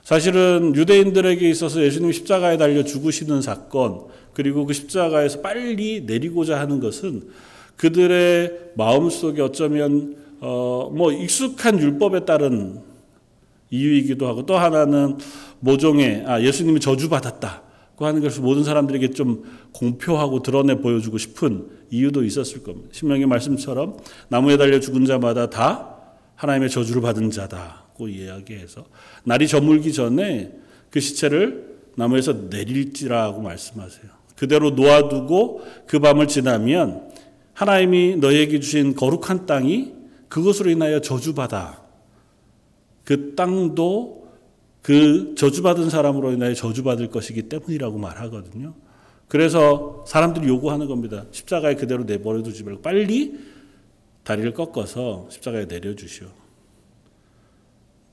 [0.08, 7.24] 사실은 유대인들에게 있어서 예수님이 십자가에 달려 죽으시는 사건, 그리고 그 십자가에서 빨리 내리고자 하는 것은
[7.76, 12.80] 그들의 마음 속에 어쩌면 어, 뭐 익숙한 율법에 따른
[13.68, 15.18] 이유이기도 하고 또 하나는
[15.60, 22.62] 모종의 아 예수님이 저주받았다고 하는 것을 모든 사람들에게 좀 공표하고 드러내 보여주고 싶은 이유도 있었을
[22.62, 22.88] 겁니다.
[22.92, 25.96] 신명의 말씀처럼 나무에 달려 죽은 자마다 다
[26.36, 28.86] 하나님의 저주를 받은 자다 고 이야기해서
[29.24, 30.52] 날이 저물기 전에
[30.90, 34.06] 그 시체를 나무에서 내릴지라고 말씀하세요.
[34.36, 37.10] 그대로 놓아두고 그 밤을 지나면
[37.54, 39.92] 하나님이 너에게 주신 거룩한 땅이
[40.28, 41.82] 그것으로 인하여 저주받아
[43.02, 44.28] 그 땅도
[44.80, 48.74] 그 저주받은 사람으로 인하여 저주받을 것이기 때문이라고 말하거든요.
[49.26, 51.26] 그래서 사람들이 요구하는 겁니다.
[51.32, 53.38] 십자가에 그대로 내버려 두지 말고 빨리
[54.22, 56.28] 다리를 꺾어서 십자가에 내려주시오.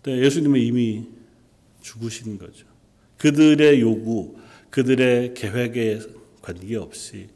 [0.06, 1.08] 네, 예수님은 이미
[1.82, 2.68] 죽으신 거죠.
[3.18, 4.38] 그들의 요구,
[4.70, 6.00] 그들의 계획에
[6.44, 7.30] 관계없이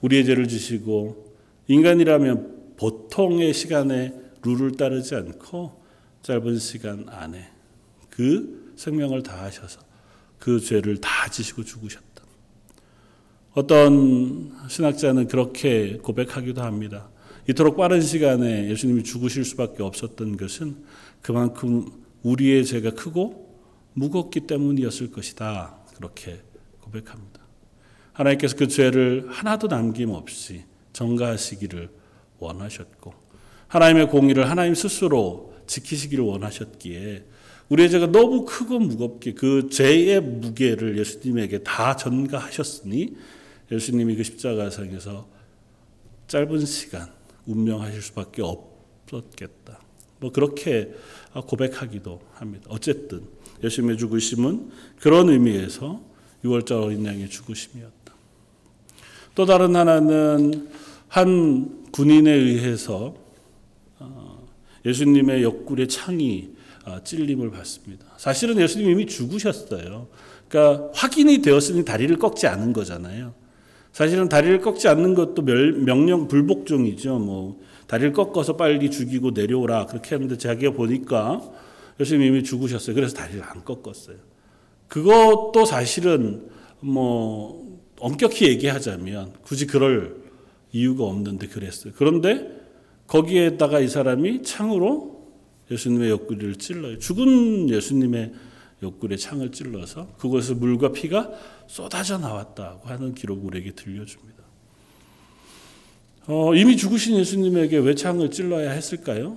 [0.00, 5.82] 우리의 죄를 지시고 인간이라면 보통의 시간에 룰을 따르지 않고
[6.22, 7.50] 짧은 시간 안에
[8.08, 9.80] 그 생명을 다하셔서
[10.38, 12.06] 그 죄를 다 지시고 죽으셨다.
[13.52, 17.10] 어떤 신학자는 그렇게 고백하기도 합니다.
[17.48, 20.84] 이토록 빠른 시간에 예수님이 죽으실 수밖에 없었던 것은
[21.22, 21.86] 그만큼
[22.22, 23.48] 우리의 죄가 크고
[23.94, 25.76] 무겁기 때문이었을 것이다.
[25.96, 26.40] 그렇게
[26.80, 27.40] 고백합니다.
[28.12, 31.88] 하나님께서 그 죄를 하나도 남김없이 정가하시기를
[32.38, 33.14] 원하셨고
[33.68, 37.24] 하나님의 공의를 하나님 스스로 지키시기를 원하셨기에
[37.68, 43.16] 우리의 죄가 너무 크고 무겁게 그 죄의 무게를 예수님에게 다 전가하셨으니
[43.70, 45.28] 예수님이 그 십자가상에서
[46.28, 47.17] 짧은 시간
[47.48, 49.80] 운명하실 수밖에 없었겠다.
[50.20, 50.94] 뭐 그렇게
[51.46, 52.66] 고백하기도 합니다.
[52.68, 53.22] 어쨌든
[53.64, 56.00] 예수님의 죽으심은 그런 의미에서
[56.44, 58.14] 6월절 어린 양의 죽으심이었다.
[59.34, 60.68] 또 다른 하나는
[61.08, 63.14] 한 군인에 의해서
[64.84, 66.50] 예수님의 옆구리에 창이
[67.04, 68.06] 찔림을 받습니다.
[68.16, 70.08] 사실은 예수님이 이미 죽으셨어요.
[70.48, 73.34] 그러니까 확인이 되었으니 다리를 꺾지 않은 거잖아요.
[73.92, 77.18] 사실은 다리를 꺾지 않는 것도 명령 불복종이죠.
[77.18, 81.42] 뭐 다리를 꺾어서 빨리 죽이고 내려오라 그렇게 했는데 자기가 보니까
[81.98, 82.94] 예수님이 이미 죽으셨어요.
[82.94, 84.16] 그래서 다리를 안 꺾었어요.
[84.88, 86.48] 그것도 사실은
[86.80, 90.16] 뭐 엄격히 얘기하자면 굳이 그럴
[90.72, 91.92] 이유가 없는데 그랬어요.
[91.96, 92.56] 그런데
[93.06, 95.18] 거기에다가 이 사람이 창으로
[95.70, 96.98] 예수님의 옆구리를 찔러요.
[96.98, 98.32] 죽은 예수님의
[98.82, 101.30] 옆구리에 창을 찔러서 그곳에서 물과 피가
[101.66, 104.38] 쏟아져 나왔다고 하는 기록 우리에게 들려줍니다.
[106.26, 109.36] 어, 이미 죽으신 예수님에게 왜 창을 찔러야 했을까요?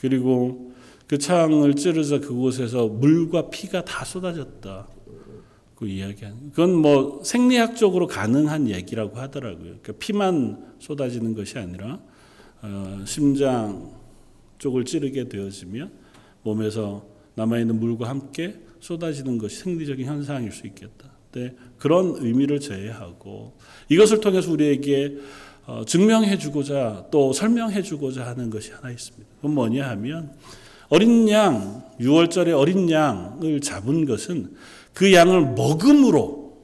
[0.00, 0.72] 그리고
[1.06, 4.88] 그 창을 찌르자 그곳에서 물과 피가 다 쏟아졌다.
[5.76, 9.78] 그 이야기하는 그건 뭐 생리학적으로 가능한 얘기라고 하더라고요.
[9.80, 11.98] 그러니까 피만 쏟아지는 것이 아니라
[12.62, 13.90] 어, 심장
[14.58, 15.99] 쪽을 찌르게 되어지면
[16.42, 21.10] 몸에서 남아있는 물과 함께 쏟아지는 것이 생리적인 현상일 수 있겠다.
[21.32, 23.56] 네, 그런 의미를 제외하고
[23.88, 25.18] 이것을 통해서 우리에게
[25.66, 29.26] 어, 증명해 주고자 또 설명해 주고자 하는 것이 하나 있습니다.
[29.36, 30.34] 그건 뭐냐 하면
[30.88, 34.56] 어린 양, 6월절에 어린 양을 잡은 것은
[34.92, 36.58] 그 양을 먹음으로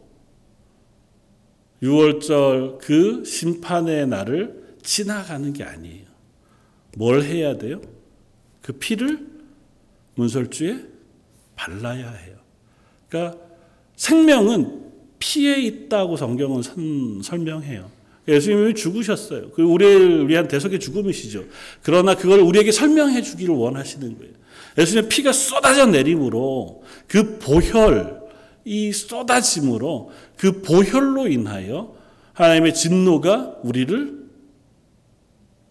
[1.83, 6.07] 6월절 그 심판의 날을 지나가는 게 아니에요.
[6.97, 7.81] 뭘 해야 돼요?
[8.63, 9.36] 그 피를
[10.17, 10.85] 문설주에
[11.55, 12.37] 발라야 해요.
[13.09, 13.39] 그러니까
[13.95, 14.85] 생명은
[15.19, 17.91] 피에 있다고 성경은 선, 설명해요.
[18.29, 19.51] 예수님이 죽으셨어요.
[19.53, 21.45] 그 우리를 위한 대속의 죽음이시죠.
[21.83, 24.35] 그러나 그걸 우리에게 설명해 주기를 원하시는 거예요.
[24.77, 28.21] 예수님의 피가 쏟아져 내림으로 그 보혈,
[28.65, 31.95] 이 쏟아짐으로 그 보혈로 인하여
[32.33, 34.27] 하나님의 진노가 우리를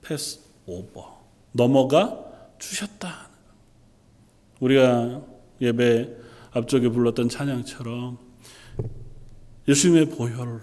[0.02, 2.20] 패스 오버, 넘어가
[2.58, 3.25] 주셨다.
[4.60, 5.26] 우리가
[5.62, 6.16] 예배
[6.52, 8.18] 앞쪽에 불렀던 찬양처럼
[9.68, 10.62] 예수님의 보혈로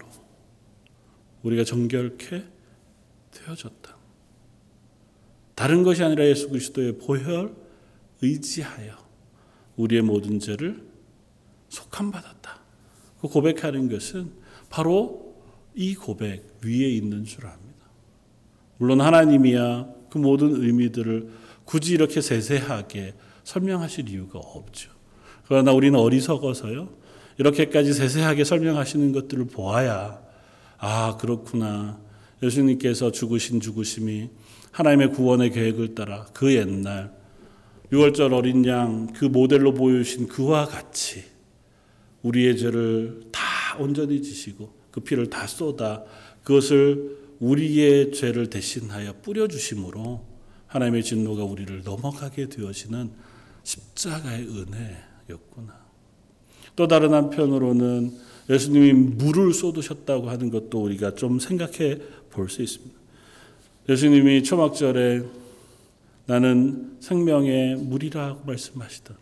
[1.42, 2.44] 우리가 정결케
[3.32, 3.96] 되어졌다.
[5.54, 7.54] 다른 것이 아니라 예수 그리스도의 보혈
[8.20, 8.96] 의지하여
[9.76, 10.82] 우리의 모든 죄를
[11.68, 12.60] 속함 받았다.
[13.20, 14.32] 그 고백하는 것은
[14.70, 15.36] 바로
[15.74, 17.86] 이 고백 위에 있는 줄 압니다.
[18.78, 21.30] 물론 하나님이야 그 모든 의미들을
[21.64, 24.90] 굳이 이렇게 세세하게 설명하실 이유가 없죠.
[25.46, 26.88] 그러나 우리는 어리석어서요.
[27.38, 30.20] 이렇게까지 세세하게 설명하시는 것들을 보아야
[30.78, 32.00] 아 그렇구나.
[32.42, 34.30] 예수님께서 죽으신 죽으심이
[34.72, 37.12] 하나님의 구원의 계획을 따라 그 옛날
[37.92, 41.24] 6월절 어린 양 그 모델로 보여주신 그와 같이
[42.22, 46.04] 우리의 죄를 다 온전히 지시고 그 피를 다 쏟아
[46.44, 50.31] 그것을 우리의 죄를 대신하여 뿌려주심으로
[50.72, 53.10] 하나님의 진노가 우리를 넘어가게 되어지는
[53.62, 55.82] 십자가의 은혜였구나.
[56.74, 58.16] 또 다른 한편으로는
[58.48, 61.98] 예수님이 물을 쏟으셨다고 하는 것도 우리가 좀 생각해
[62.30, 62.94] 볼 수 있습니다.
[63.88, 65.22] 예수님이 초막절에
[66.24, 69.16] 나는 생명의 물이라고 말씀하시던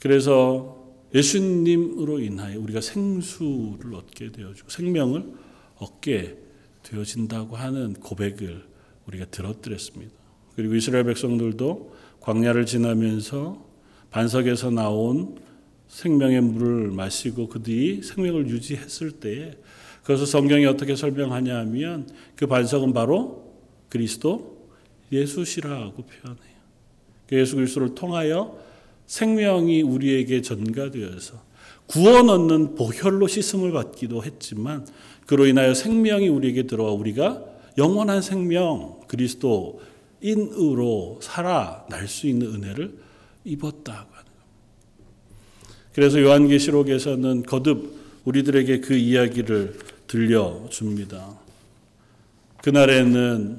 [0.00, 0.82] 그래서
[1.14, 5.32] 예수님으로 인하여 우리가 생수를 얻게 되어지고 생명을
[5.76, 6.38] 얻게
[6.82, 8.73] 되어진다고 하는 고백을
[9.06, 10.12] 우리가 들었드렸습니다.
[10.56, 13.64] 그리고 이스라엘 백성들도 광야를 지나면서
[14.10, 15.36] 반석에서 나온
[15.88, 19.52] 생명의 물을 마시고 그들이 생명을 유지했을 때에
[20.02, 23.52] 그것을 성경이 어떻게 설명하냐 하면 그 반석은 바로
[23.88, 24.68] 그리스도
[25.12, 26.54] 예수시라고 표현해요.
[27.28, 28.58] 그 예수 그리스도를 통하여
[29.06, 31.42] 생명이 우리에게 전가되어서
[31.86, 34.86] 구원 얻는 보혈로 씻음을 받기도 했지만
[35.26, 39.80] 그로 인하여 생명이 우리에게 들어와 우리가 영원한 생명 그리스도인으로
[41.22, 42.98] 살아날 수 있는 은혜를
[43.44, 44.44] 입었다고 하는 겁니다.
[45.92, 51.38] 그래서 요한계시록에서는 거듭 우리들에게 그 이야기를 들려줍니다.
[52.62, 53.58] 그날에는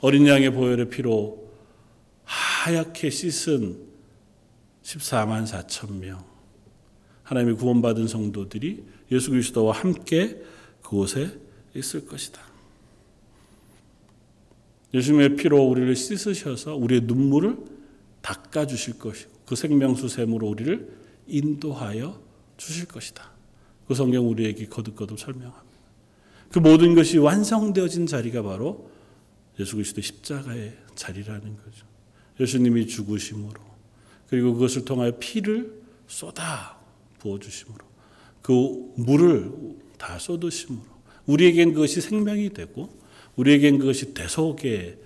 [0.00, 1.50] 어린 양의 보혈의 피로
[2.24, 3.90] 하얗게 씻은
[4.82, 6.24] 14만 4천 명
[7.24, 10.40] 하나님의 구원받은 성도들이 예수 그리스도와 함께
[10.82, 11.38] 그곳에
[11.74, 12.49] 있을 것이다.
[14.92, 17.56] 예수님의 피로 우리를 씻으셔서 우리의 눈물을
[18.22, 20.90] 닦아 주실 것이고 그 생명수 샘으로 우리를
[21.26, 22.20] 인도하여
[22.56, 23.30] 주실 것이다.
[23.86, 25.70] 그 성경 우리에게 거듭거듭 설명합니다.
[26.50, 28.90] 그 모든 것이 완성되어진 자리가 바로
[29.58, 31.86] 예수 그리스도 십자가의 자리라는 거죠.
[32.38, 33.60] 예수님이 죽으심으로
[34.28, 36.80] 그리고 그것을 통하여 피를 쏟아
[37.18, 37.84] 부어 주심으로
[38.42, 39.52] 그 물을
[39.98, 40.86] 다 쏟으심으로
[41.26, 42.99] 우리에겐 그것이 생명이 되고
[43.40, 44.98] 우리에겐 그것이 대속의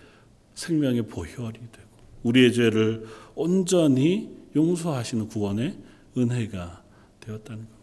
[0.54, 1.88] 생명의 보혈이 되고
[2.24, 5.74] 우리의 죄를 온전히 용서하시는 구원의
[6.16, 6.82] 은혜가
[7.20, 7.74] 되었다는 겁니다.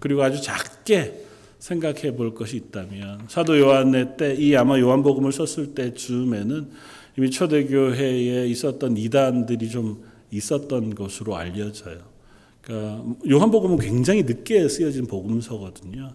[0.00, 1.24] 그리고 아주 작게
[1.58, 6.70] 생각해 볼 것이 있다면 사도 요한의 때 이 아마 요한복음을 썼을 때쯤에는
[7.18, 12.00] 이미 초대교회에 있었던 이단들이 좀 있었던 것으로 알려져요.
[12.60, 16.14] 그러니까 요한복음은 굉장히 늦게 쓰여진 복음서거든요.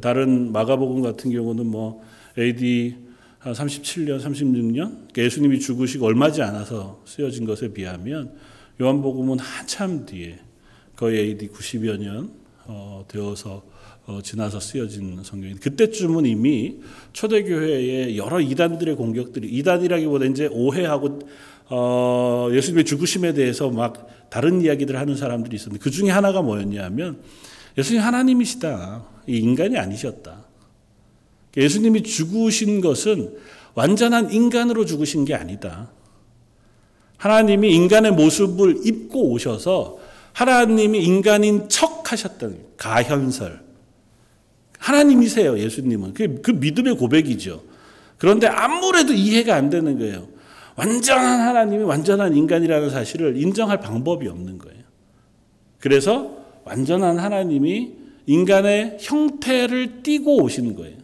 [0.00, 2.02] 다른 마가복음 같은 경우는 뭐
[2.36, 2.96] AD
[3.38, 8.32] 한 37년, 36년 그러니까 예수님이 죽으시고 얼마지 않아서 쓰여진 것에 비하면
[8.80, 10.40] 요한복음은 한참 뒤에
[10.96, 12.30] 거의 AD 90여 년
[12.66, 13.64] 어, 되어서
[14.06, 16.80] 어, 지나서 쓰여진 성경이 그때쯤은 이미
[17.12, 21.20] 초대교회의 여러 이단들의 공격들이 이단이라기보다 이제 오해하고
[21.70, 27.20] 어, 예수님의 죽으심에 대해서 막 다른 이야기들을 하는 사람들이 있었는데 그 중에 하나가 뭐였냐면
[27.76, 29.04] 예수님 하나님이시다.
[29.26, 30.47] 인간이 아니셨다.
[31.56, 33.36] 예수님이 죽으신 것은
[33.74, 35.90] 완전한 인간으로 죽으신 게 아니다.
[37.16, 39.98] 하나님이 인간의 모습을 입고 오셔서
[40.32, 43.60] 하나님이 인간인 척 하셨던 가현설.
[44.78, 46.14] 하나님이세요, 예수님은.
[46.14, 47.62] 그, 그 믿음의 고백이죠.
[48.18, 50.28] 그런데 아무래도 이해가 안 되는 거예요.
[50.76, 54.78] 완전한 하나님이 완전한 인간이라는 사실을 인정할 방법이 없는 거예요.
[55.80, 57.92] 그래서 완전한 하나님이
[58.26, 60.97] 인간의 형태를 띠고 오신 거예요.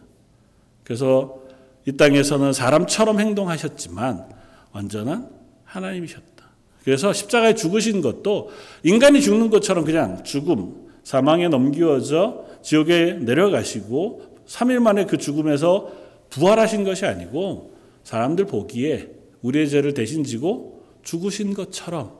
[0.85, 1.41] 그래서
[1.85, 4.29] 이 땅에서는 사람처럼 행동하셨지만
[4.71, 5.29] 완전한
[5.65, 6.45] 하나님이셨다.
[6.83, 8.51] 그래서 십자가에 죽으신 것도
[8.83, 15.91] 인간이 죽는 것처럼 그냥 죽음, 사망에 넘겨져 지옥에 내려가시고 3일 만에 그 죽음에서
[16.29, 19.09] 부활하신 것이 아니고 사람들 보기에
[19.41, 22.13] 우리의 죄를 대신 지고 죽으신 것처럼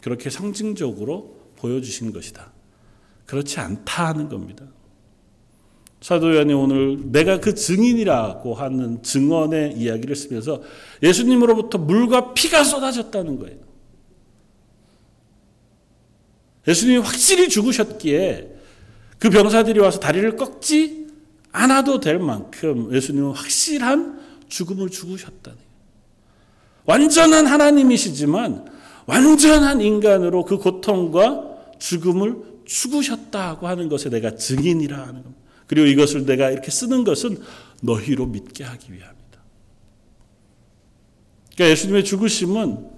[0.00, 2.52] 그렇게 상징적으로 보여주신 것이다.
[3.26, 4.66] 그렇지 않다 하는 겁니다.
[6.04, 10.60] 사도연이 오늘 내가 그 증인이라고 하는 증언의 이야기를 쓰면서
[11.02, 13.56] 예수님으로부터 물과 피가 쏟아졌다는 거예요.
[16.68, 18.54] 예수님이 확실히 죽으셨기에
[19.18, 21.06] 그 병사들이 와서 다리를 꺾지
[21.52, 25.70] 않아도 될 만큼 예수님은 확실한 죽음을 죽으셨다는 거예요.
[26.84, 28.66] 완전한 하나님이시지만
[29.06, 31.44] 완전한 인간으로 그 고통과
[31.78, 32.36] 죽음을
[32.66, 35.43] 죽으셨다고 하는 것에 내가 증인이라 하는 겁니다.
[35.66, 37.38] 그리고 이것을 내가 이렇게 쓰는 것은
[37.82, 39.14] 너희로 믿게 하기 위함이다.
[41.54, 42.94] 그러니까 예수님의 죽으심은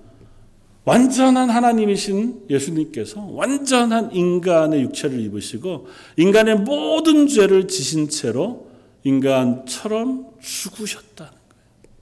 [0.85, 8.71] 완전한 하나님이신 예수님께서 완전한 인간의 육체를 입으시고 인간의 모든 죄를 지신 채로
[9.03, 11.97] 인간처럼 죽으셨다는 거예요.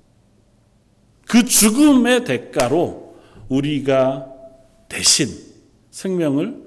[1.26, 3.16] 그 죽음의 대가로
[3.48, 4.26] 우리가
[4.88, 5.28] 대신
[5.90, 6.62] 생명을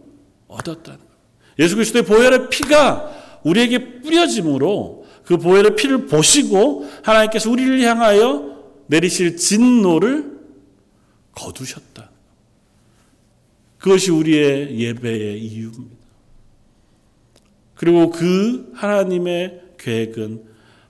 [0.47, 1.11] 얻었다는 거예요.
[1.59, 3.16] 예수 그리스도의 보혈의 피가
[3.49, 10.37] 우리에게 뿌려짐으로 그 보혈의 피를 보시고 하나님께서 우리를 향하여 내리실 진노를
[11.33, 12.09] 거두셨다.
[13.77, 15.97] 그것이 우리의 예배의 이유입니다.
[17.75, 20.43] 그리고 그 하나님의 계획은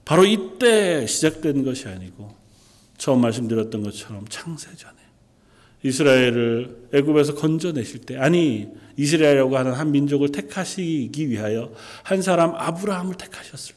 [0.05, 2.33] 바로 이때 시작된 것이 아니고
[2.97, 4.96] 처음 말씀드렸던 것처럼 창세전에
[5.83, 8.67] 이스라엘을 애굽에서 건져내실 때 아니
[8.97, 11.71] 이스라엘이라고 하는 한 민족을 택하시기 위하여
[12.03, 13.75] 한 사람 아브라함을 택하셨을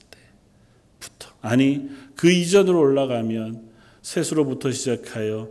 [0.99, 3.69] 때부터 아니 그 이전으로 올라가면
[4.03, 5.49] 셋으로부터 시작하여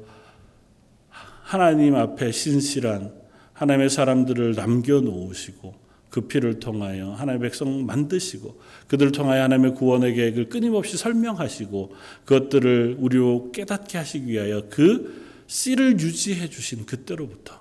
[1.42, 3.14] 하나님 앞에 신실한
[3.54, 5.76] 하나님의 사람들을 남겨 놓으시고
[6.10, 11.94] 그 피를 통하여 하나님의 백성 만드시고 그들을 통하여 하나님의 구원의 계획을 끊임없이 설명하시고
[12.26, 17.60] 그것들을 우리로 깨닫게 하시기 위하여 그 씨를 유지해 주신 그때로부터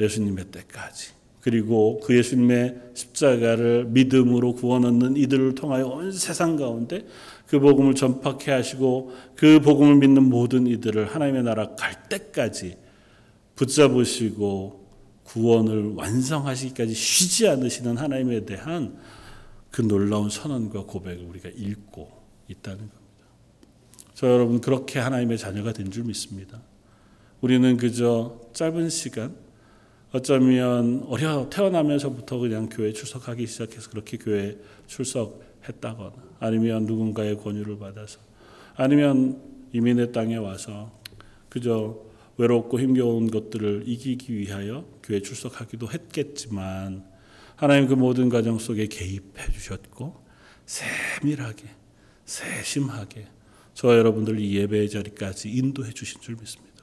[0.00, 7.06] 예수님의 때까지 그리고 그 예수님의 십자가를 믿음으로 구원 얻는 이들을 통하여 온 세상 가운데
[7.46, 12.76] 그 복음을 전파케 하시고 그 복음을 믿는 모든 이들을 하나님의 나라 갈 때까지
[13.54, 14.84] 붙잡으시고
[15.22, 18.98] 구원을 완성하시기까지 쉬지 않으시는 하나님에 대한
[19.70, 22.10] 그 놀라운 선언과 고백을 우리가 읽고
[22.48, 22.96] 있다는 겁니다.
[24.14, 26.60] 저 여러분 그렇게 하나님의 자녀가 된 줄 믿습니다.
[27.46, 29.36] 우리는 그저 짧은 시간
[30.10, 38.18] 어쩌면 어려 태어나면서부터 그냥 교회 출석하기 시작해서 그렇게 교회 출석했다거나 아니면 누군가의 권유를 받아서
[38.74, 39.40] 아니면
[39.72, 40.90] 이민의 땅에 와서
[41.48, 41.96] 그저
[42.36, 47.04] 외롭고 힘겨운 것들을 이기기 위하여 교회 출석하기도 했겠지만
[47.54, 50.20] 하나님 그 모든 과정 속에 개입해 주셨고
[50.66, 51.62] 세밀하게
[52.24, 53.28] 세심하게
[53.72, 56.75] 저 여러분들 이 예배의 자리까지 인도해 주신 줄 믿습니다.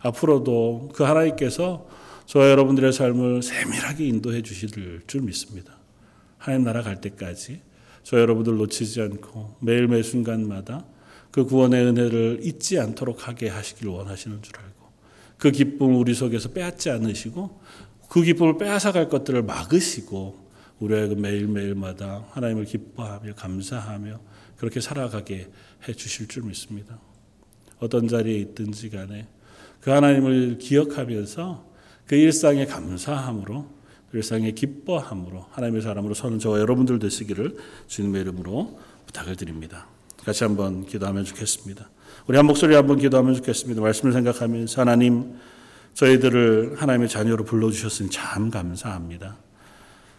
[0.00, 1.88] 앞으로도 그 하나님께서
[2.26, 5.78] 저 여러분들의 삶을 세밀하게 인도해 주실 줄 믿습니다.
[6.36, 7.62] 하나님 나라 갈 때까지
[8.02, 10.86] 저 여러분들 놓치지 않고 매일매일 순간마다
[11.30, 14.88] 그 구원의 은혜를 잊지 않도록 하게 하시길 원하시는 줄 알고
[15.36, 17.60] 그 기쁨을 우리 속에서 빼앗지 않으시고
[18.08, 20.48] 그 기쁨을 빼앗아갈 것들을 막으시고
[20.80, 24.20] 우리의 그 매일매일마다 하나님을 기뻐하며 감사하며
[24.56, 25.50] 그렇게 살아가게
[25.88, 26.98] 해 주실 줄 믿습니다.
[27.78, 29.26] 어떤 자리에 있든지 간에
[29.88, 31.64] 그 하나님을 기억하면서
[32.04, 33.66] 그 일상의 감사함으로
[34.10, 39.86] 그 일상의 기뻐함으로 하나님의 사람으로 서는 저와 여러분들 되시기를 주님의 이름으로 부탁을 드립니다.
[40.26, 41.88] 같이 한번 기도하면 좋겠습니다.
[42.26, 43.80] 우리 한 목소리 한번 기도하면 좋겠습니다.
[43.80, 45.36] 말씀을 생각하면서 하나님
[45.94, 49.38] 저희들을 하나님의 자녀로 불러주셨으니 참 감사합니다.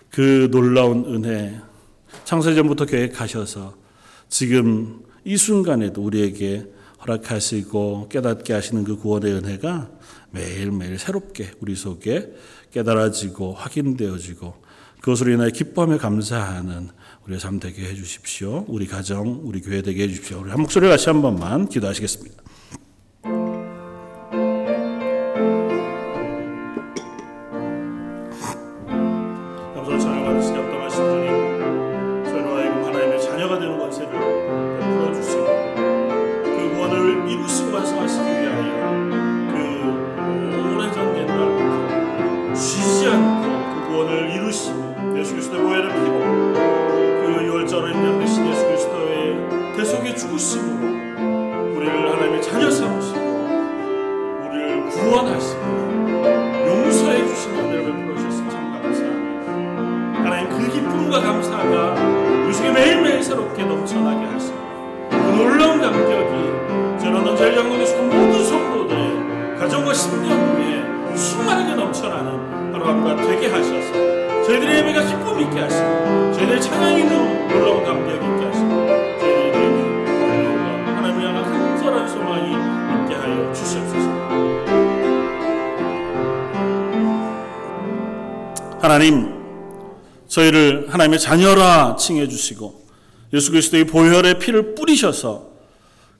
[0.09, 1.61] 그 놀라운 은혜
[2.23, 3.75] 창세전부터 계획하셔서
[4.29, 9.89] 지금 이 순간에도 우리에게 허락하시고 깨닫게 하시는 그 구원의 은혜가
[10.31, 12.33] 매일매일 새롭게 우리 속에
[12.71, 14.53] 깨달아지고 확인되어지고
[15.01, 16.89] 그것으로 인하여 기뻐하며 감사하는
[17.25, 18.65] 우리의 삶 되게 해 주십시오.
[18.67, 20.41] 우리 가정, 우리 교회 되게 해 주십시오.
[20.41, 22.43] 우리 한 목소리 같이 한 번만 기도하시겠습니다.
[74.49, 78.69] 저희들의 예배가 기쁨 있게 하시고 저희들의 찬양이 놀라운 감격 있게 하시고
[79.19, 79.53] 저희들의
[80.17, 82.47] 할렐루야 하나님 향한 간절한 소망이
[83.03, 84.09] 있게 하여 주시옵소서
[88.81, 89.37] 하나님
[90.27, 92.87] 저희를 하나님의 자녀라 칭해 주시고
[93.33, 95.49] 예수 그리스도의 보혈의 피를 뿌리셔서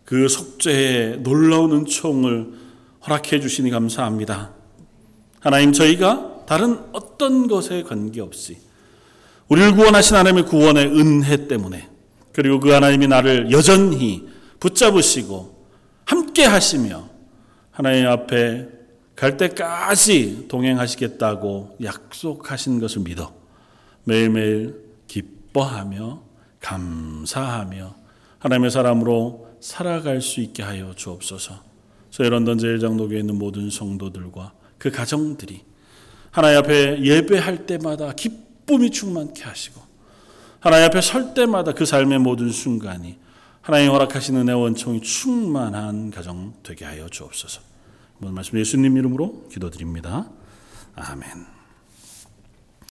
[0.05, 2.53] 그 속죄의 놀라운 은총을
[3.07, 4.51] 허락해 주시니 감사합니다.
[5.39, 8.57] 하나님 저희가 다른 어떤 것에 관계없이
[9.49, 11.87] 우리를 구원하신 하나님의 구원의 은혜 때문에
[12.33, 14.27] 그리고 그 하나님이 나를 여전히
[14.59, 15.67] 붙잡으시고
[16.05, 17.07] 함께 하시며
[17.69, 18.67] 하나님 앞에
[19.15, 23.31] 갈 때까지 동행하시겠다고 약속하신 것을 믿어
[24.05, 24.73] 매일매일
[25.05, 26.23] 기뻐하며
[26.61, 27.95] 감사하며
[28.39, 31.61] 하나님의 사람으로 살아갈 수 있게 하여 주옵소서.
[32.09, 35.68] 저희 런던 제일장로교에 있는 모든 성도들과 그 가정들이
[36.31, 39.81] 하나님 앞에 예배할 때마다 기쁨이 충만케 하시고
[40.59, 43.17] 하나님 앞에 설 때마다 그 삶의 모든 순간이
[43.61, 47.61] 하나님 허락하시는 은혜 원총이 충만한 가정 되게 하여 주옵소서.
[48.21, 50.29] 오늘 말씀 예수님 이름으로 기도드립니다.
[50.95, 51.58] 아멘.